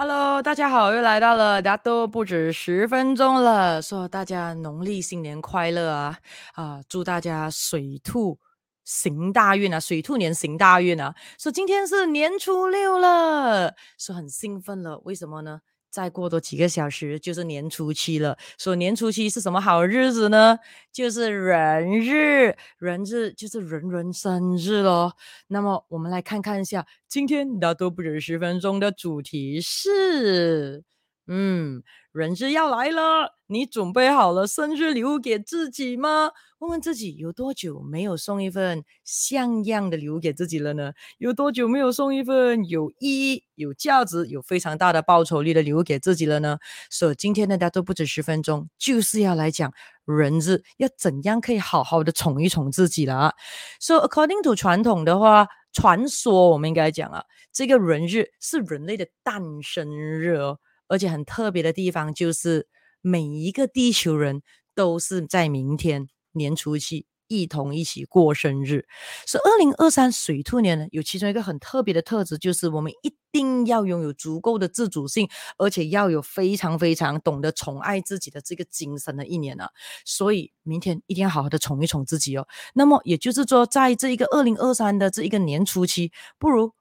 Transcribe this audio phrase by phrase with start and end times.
[0.00, 3.82] Hello，大家好，又来到了，大家都不止十分钟了。
[3.82, 6.16] 说大家农历新年快乐啊！
[6.52, 8.38] 啊，祝大家水兔
[8.84, 11.12] 行大运啊，水兔年行大运啊！
[11.36, 15.62] 说今天是年初六了，说很兴奋了，为什么呢？
[15.90, 18.36] 再过多几个小时就是年初七了。
[18.58, 20.58] 说年初七是什么好日子呢？
[20.92, 25.14] 就是人日，人日就是人人生日咯。
[25.48, 30.82] 那么我们来看看一下，今天大都不止十分钟的主题是，
[31.30, 36.30] 嗯，人日要来了，你准备好了生日礼物给自己吗？
[36.58, 40.92] 问问自己有多久没有送一份像样的礼物给自己了呢？
[41.18, 46.58] 有多久没有送一份有意义、有价值、有非常大的报酬率的礼物给自己了呢？
[46.90, 49.70] 所以今天呢，大都不止十分钟，就是要来讲
[50.06, 53.34] 人日要怎样可以好好的宠一宠自己了。
[53.80, 60.58] So according to 传统的话，传说我们应该讲啊，这个人日是人类的诞生日哦，
[60.88, 62.66] 而且很特别的地方就是
[63.00, 64.42] 每一个地球人
[64.74, 66.08] 都是在明天。
[66.32, 68.86] 年初七，一同一起过生日。
[69.26, 79.70] 是二零二三水兔年呢，有其中一个很特别的特质，就是我们一定要拥有足够的自主性，而且要有非常非常懂得宠爱自己的这个精神的一年啊。
[80.04, 82.46] 所以明天一定要好好的宠一宠自己哦。
[82.74, 86.72] 那么也就是说，在这一个二零二三的这一个年初七，不如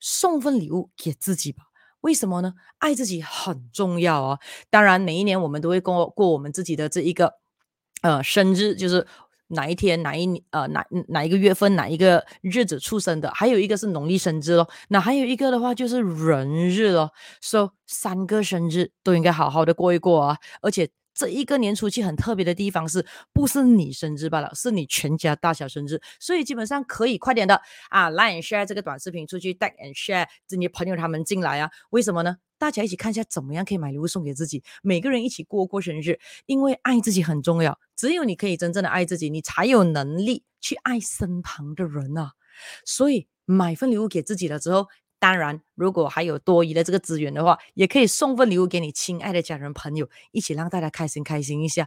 [0.00, 1.64] 送份礼物给自己吧。
[2.02, 2.54] 为什么呢？
[2.78, 4.38] 爱自己很重要哦。
[4.70, 7.32] 当然，每一年我们都会过过我们自己的这一个。
[8.02, 9.06] 呃，生日就是
[9.48, 14.68] 哪一天、哪一呃哪哪一个月份、哪一个日子出生的，还有一个是农历生日咯。
[14.88, 17.10] 那还有一个的话就是人日咯。
[17.40, 20.88] 所以三个生日都应该好好的过一过啊，而且。
[21.14, 27.60] 这一个年初七很特别的地方是，不是你生日罢了，是你全家大小生日，所以基本上可以快点的
[27.90, 32.36] 啊，like share 这个短视频出去，tag and share 这些朋友他们进来啊，为什么呢？
[32.58, 42.32] 大家一起看一下怎么样可以买礼物送给自己，每个人一起过过生日，因为爱自己很重要，只有你可以真正的爱自己，你才有能力去爱身旁的人啊，
[42.84, 44.86] 所以买份礼物给自己了之后。
[45.22, 51.86] 当然，如果还有多余的这个资源的话，也可以送份礼物给你亲爱的家人朋友，一起让大家开心开心一下，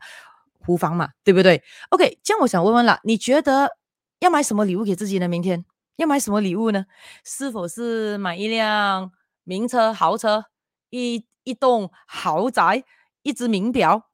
[0.68, 3.75] 无妨嘛，对不对？OK，这样我想问问了，你觉得
[4.19, 5.28] 要买什么礼物给自己呢？
[5.28, 5.66] 明天
[5.97, 6.85] 要买什么礼物呢？
[7.25, 9.12] 是否是买一辆
[9.44, 10.46] 名车、豪车，
[10.90, 12.85] 一一栋豪宅，
[13.22, 14.12] 一支名表，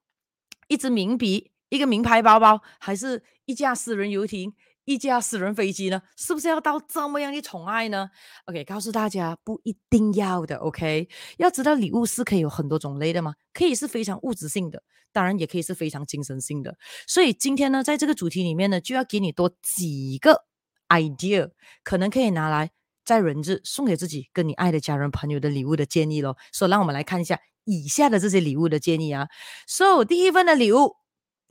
[0.68, 4.56] 一支名笔，一个名牌包包，还是一架私人游艇？
[4.86, 8.09] 一架私人飞机呢，是不是要到这么样的宠爱呢
[8.46, 10.56] ？OK，告诉大家不一定要的。
[10.58, 14.81] OK，要知道礼物是可以有很多种类的嘛，可以是非常物质性的，
[15.12, 16.75] 当然也可以是非常精神性的。
[17.08, 20.46] 所以今天呢，在这个主题里面呢，就要给你多几个
[20.90, 21.52] idea，
[21.84, 22.72] 可能可以拿来
[23.06, 26.38] 在人日送给自己跟你爱的家人朋友的礼物的建议咯。
[26.52, 29.28] 所以让我们来看一下以下的这些礼物的建议啊。
[29.68, 31.01] So 第一份的礼物。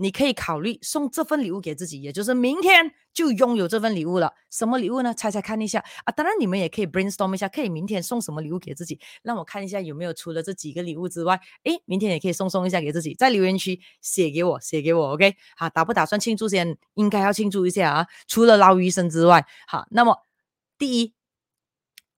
[0.00, 4.32] 你可以考虑送这份礼物给自己，也就是明天就拥有这份礼物了。
[4.48, 5.12] 什么礼物呢？
[5.12, 6.10] 猜猜看一下啊！
[6.10, 8.98] 当然你们也可以 brainstorm 一下，可以明天送什么礼物给自己。
[9.22, 15.36] 让我看一下有没有除了这几个礼物之外，诶，明天也可以送送一下给自己，在留言区写给我，写给我，OK？
[15.54, 16.78] 好，打不打算庆祝先？
[16.94, 18.06] 应该要庆祝一下啊！
[18.26, 20.16] 除了捞医生之外，好，那么
[20.78, 21.14] 第一，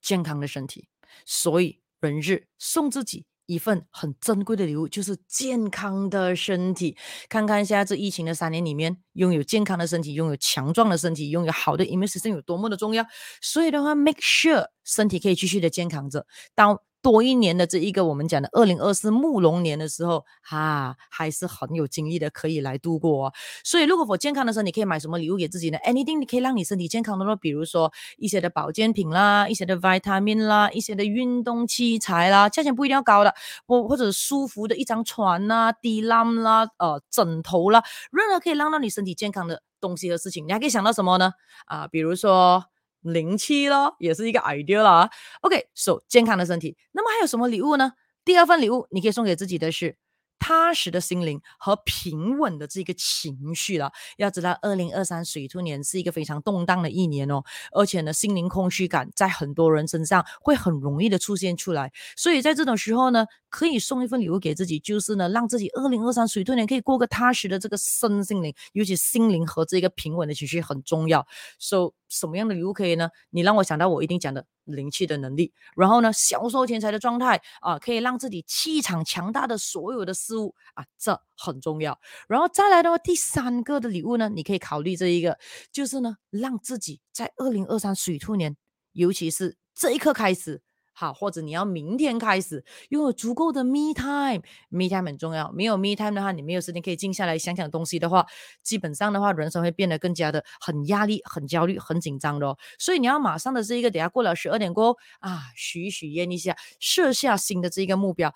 [0.01, 0.87] 健康的身体，
[1.27, 3.27] 所以人日送自己。
[3.53, 6.97] 一份很珍贵的礼物，就是健康的身体。
[7.29, 13.05] 看看现在这疫情的三年里面，拥有健康的身体，拥有强壮的身体，拥有好的 immune system 有多么的重要。
[13.41, 16.27] 所以的话，make sure 身体可以继续的健康着。
[16.55, 23.33] 当多一年的这一个我们讲的二零二四木龙年的时候，哈、啊，还是很有精力的，可以来度过哦。
[23.65, 33.35] 所以，如果我健康的时候，你可以买什么礼物给自己呢？Anything 你可以让你身体健康的咯，比如说一些的保健品啦，一些的 vitamin 啦，一些的运动器材啦，价钱不一定要高的，
[33.67, 37.83] 或或者舒服的一张床啦、地篮啦、呃枕头啦，
[38.13, 41.33] 任何可以让到你身体健康的东西和事情，你还可以想到什么呢？
[41.67, 42.72] 啊，比如说。
[43.03, 45.11] 灵气咯，也是一个 idea 啦。
[45.43, 47.93] OK，so、okay, 健康的身体，那么还有什么礼物呢？
[48.25, 49.97] 第二份礼物，你可以送给自己的是。
[50.43, 53.93] 踏实的心灵和平稳的这个情绪了。
[54.17, 61.93] 要知道，二零二三水兔年是一个非常动荡的一年哦，而且呢，心灵空虚感在很多人身上会很容易的出现出来。
[62.17, 71.25] 所以在这种时候呢，可以送一份礼物给自己，就是呢，让自己二零二三水兔年可以过个踏实的这个身心灵，尤其心灵和这个平稳的情绪很重要。
[71.61, 73.11] So 什么样的礼物可以呢？
[73.31, 74.45] 你让我想到我一定讲的。
[74.65, 81.99] 灵气的能力，然后呢，销售钱财的状态啊，可以让自己气场强大的所有的事物啊，这很重要。
[82.29, 85.39] 然后再来的话，第三个的礼物呢，你可以考虑这一个，
[85.71, 88.57] 就是呢，让自己在二零二三水兔年，
[88.93, 95.51] 尤其是这一刻开始好，或者你要明天开始拥有足够的 me time，me time 很重要。
[95.53, 98.27] 没有 me time 的话，你没有时间可以静下来想想东西的话，
[98.63, 102.59] 基本上的话，人生会变得更加的很压力、很焦虑、很紧张的哦。
[102.79, 108.35] 所以你要马上的这一个，等下过了十二点过后啊，许许愿一下，设下新的这一个目标。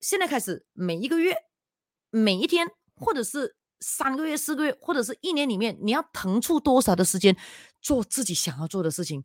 [0.00, 1.34] 现在开始，每一个月、
[2.10, 7.36] 每一天，或者是三个月、四个月，或者是一年里面，你要腾出多少的时间
[7.80, 9.24] 做自己想要做的事情。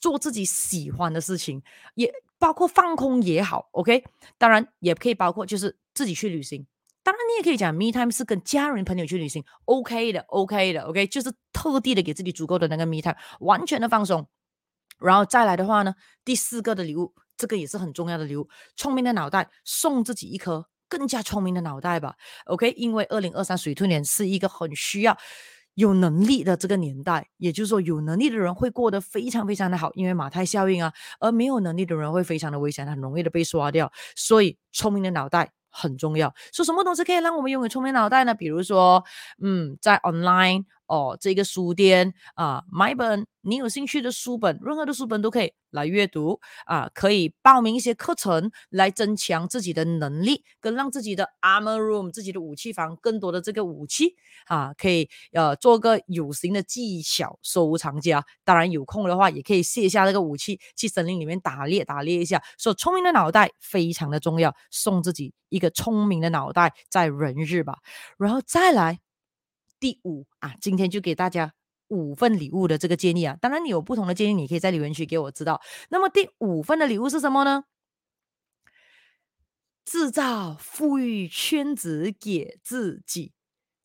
[0.00, 1.62] 做自己喜欢的事情，
[1.94, 4.04] 也包括放空也好，OK。
[4.38, 6.66] 当然也可以包括就是自己去旅行。
[7.02, 11.06] 当然你也可以讲，me time 是跟家人朋友去旅行，OK 的，OK 的，OK。
[11.06, 14.26] 就是特地的给自己足够的那个 me time，完全的放松。
[14.98, 15.94] 然后再来的话呢，
[16.24, 22.16] 第四个的礼物，这个也是很重要的礼物，聪明的脑袋，送自己一颗更加聪明的脑袋吧
[22.46, 22.70] ，OK。
[22.72, 25.16] 因为二零二三水兔年是一个很需要。
[25.74, 30.92] 有能力的这个年代，也就是说，有能力的人会过得非常非常的好，因为马太效应啊。
[31.20, 33.90] 而没有能力的人会非常的危险，很容易的被刷掉。
[34.16, 36.32] 所以，聪明的脑袋很重要。
[36.52, 38.34] 说什么东西可以让我们拥有聪明脑袋呢？
[38.34, 39.04] 比如说，
[39.42, 40.64] 嗯，在 online。
[40.86, 54.14] 哦，这个书店啊，买本你有兴趣的书本，任何的书本都可以来阅读啊，可以报名一些课程来增强自己的能力，跟让自己的 armor room 自己的武器房更多的这个武器
[54.46, 58.24] 啊，可以呃做个有形的技巧收藏家。
[58.44, 62.42] 当然有空的话，也可以卸下这个武器，去森林里面打猎打猎一下。
[62.58, 67.78] 所以聪明的脑袋非常的重要，送自己一个聪明的脑袋在人日吧，
[68.18, 69.03] 然后再来。
[69.80, 71.52] 第五啊，今天就给大家
[71.88, 73.36] 五份礼物的这个建议啊。
[73.40, 75.60] 当然，你有不同的建议，你可以在留言区给我知道。
[75.90, 77.64] 那么第五份的礼物是什么呢？
[79.84, 83.32] 制造富裕圈子给自己，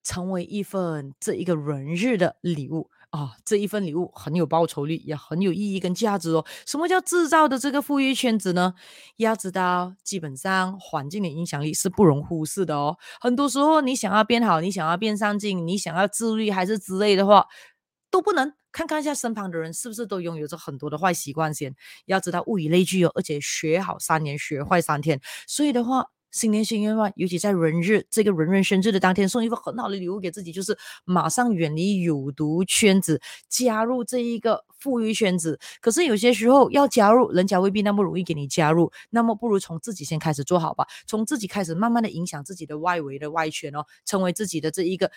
[0.02, 2.90] 成为一份这一个人日的礼物。
[3.12, 6.46] 啊、这一份礼物很有报酬率，也很有意义跟价值哦。
[6.66, 8.76] 什么叫制造的这个富裕圈子呢？
[9.18, 12.98] 要知道，基本上环境的影响力是不容忽视的哦。
[13.20, 17.48] 很多时候，你想要变好，你想要变上进，你想要自律还是之类的话，
[18.12, 21.76] 都不能看看一下身旁的人是不是都拥有着很多的坏习惯先。
[22.06, 25.20] 要知道，物以类聚哦，而且学好三年，学坏三天。
[25.48, 26.06] 所以的话。
[26.32, 35.60] 新年新愿望，尤其在人日这个人人生日的当天，送一份很好的礼物给自己，就是马上远离有毒圈子，加入这一个富裕圈子。
[35.82, 38.92] 可是有些时候要加入，人家未必那么容易给你加入。
[39.10, 45.12] 那么不如从自己先开始做好吧，从自己开始，慢慢的影响自己的外围的外圈哦，成为自己的这一个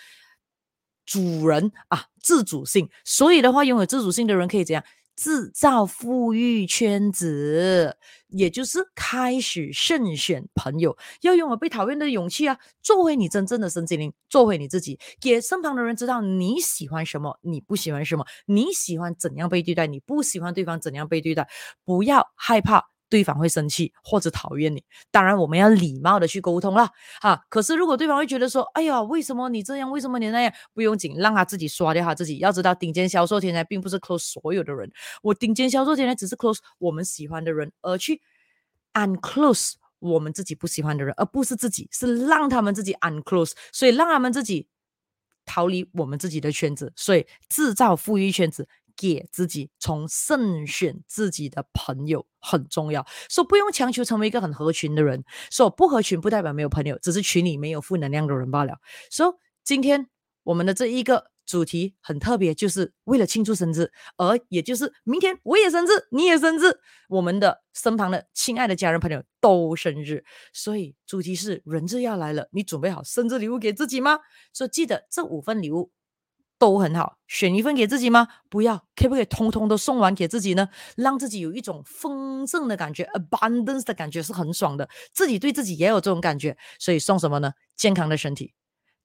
[1.05, 2.89] 主人啊，自主性。
[3.05, 4.83] 所以的话，拥有自主性的人可以怎样？
[5.15, 7.95] 制造富裕圈子，
[8.29, 12.57] 也就是开始慎选朋友，要拥有被讨厌的勇气啊！
[12.81, 21.47] 做回你真正的身心灵，做回你自己，给身旁的人知道你喜欢什么，你不喜欢什么，你喜欢怎样被对待，你不喜欢对方怎样被对待，
[21.85, 22.92] 不要害怕。
[23.13, 26.89] 对方会生气或者讨厌你，当然我们要礼貌的去沟通啦。
[27.21, 29.91] 哈，可是如果对方会觉得说，哎呀，为什么你这样？
[29.91, 30.51] 为什么你那样？
[30.73, 32.39] 不用紧，让他自己刷掉他自己。
[32.39, 38.19] 要知道，顶尖销售天才并不是 close 所有的人，我顶尖销售天才只是 close 我们喜欢的人，而去
[38.93, 44.65] unclose 我们自己不喜欢的人，而不是自己，是让他们自己 unclose，所以让他们自己
[45.45, 48.67] 逃离我们自己的圈子，所以制造富裕圈子。
[48.95, 58.77] 给自己从慎选自己的朋友很重要，说不用强求成为一个很合群的人，说不合群不代表没有朋友，只是群里没有负能量的人罢了。
[59.09, 60.07] 说今天
[60.43, 66.79] 我们的这一个主题很特别，就是为了庆祝生日，而也就是明天我也生日，你也生日，
[67.09, 74.19] 我们的身旁的亲爱的家人朋友都生日，所以主题是人日要来了，你准备好生日礼物给自己吗？
[74.53, 75.91] 说记得这五份礼物。
[76.63, 78.25] 都很好，选一份给自己吗？
[78.49, 80.69] 不要，可不可以通通都送完给自己呢？
[80.95, 84.87] 让自己有一种丰盛的感觉，abundance 的感觉是很爽的。
[85.11, 87.51] 自己对自己也有这种感觉，所以送什么呢？
[87.75, 88.53] 健康的身体、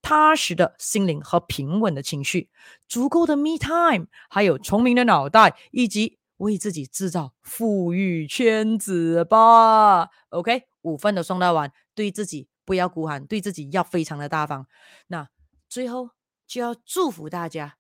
[0.00, 2.49] 踏实的心灵和平稳的情绪，
[2.87, 10.11] 足够的 me time，还有聪明的脑袋，以及为自己制造富裕圈子吧。
[10.29, 14.69] OK，五份都送到完，对自己不要孤寒，对自己要非常的大方。
[15.09, 15.29] 那
[15.69, 16.11] 最后。
[16.49, 17.76] 就要祝福大家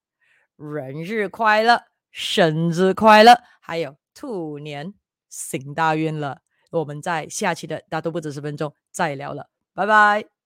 [0.56, 1.82] 人日快乐，
[2.12, 4.94] 生日快乐，还有兔年
[5.28, 6.42] 行大运了。
[6.70, 10.37] 我们在下期的大都不止十分钟再聊了，拜拜。